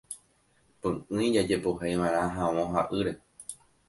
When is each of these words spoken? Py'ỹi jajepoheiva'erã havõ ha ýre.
Py'ỹi 0.85 1.27
jajepoheiva'erã 1.35 2.23
havõ 2.39 2.65
ha 2.73 2.85
ýre. 3.01 3.13